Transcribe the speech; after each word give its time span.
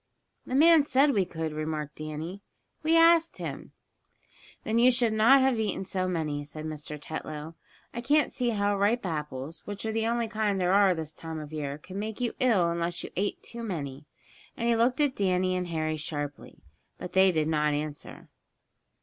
"The 0.47 0.55
man 0.55 0.83
said 0.87 1.11
we 1.13 1.25
could," 1.25 1.53
remarked 1.53 1.97
Danny. 1.97 2.41
"We 2.81 2.97
asked 2.97 3.37
him." 3.37 3.73
"Then 4.63 4.79
you 4.79 4.89
should 4.89 5.13
not 5.13 5.41
have 5.41 5.59
eaten 5.59 5.85
so 5.85 6.07
many," 6.07 6.43
said 6.43 6.65
Mr. 6.65 6.97
Tetlow. 6.99 7.53
"I 7.93 8.01
can't 8.01 8.33
see 8.33 8.49
how 8.49 8.75
ripe 8.75 9.05
apples, 9.05 9.61
which 9.65 9.85
are 9.85 9.91
the 9.91 10.07
only 10.07 10.27
kind 10.27 10.59
there 10.59 10.73
are 10.73 10.95
this 10.95 11.13
time 11.13 11.37
of 11.39 11.53
year 11.53 11.77
could 11.77 11.97
make 11.97 12.19
you 12.19 12.33
ill 12.39 12.71
unless 12.71 13.03
you 13.03 13.11
ate 13.15 13.43
too 13.43 13.61
many," 13.61 14.07
and 14.57 14.67
he 14.67 14.75
looked 14.75 14.99
at 14.99 15.15
Danny 15.15 15.55
and 15.55 15.67
Harry 15.67 15.97
sharply. 15.97 16.63
But 16.97 17.13
they 17.13 17.31
did 17.31 17.47
not 17.47 17.75
answer. 17.75 18.27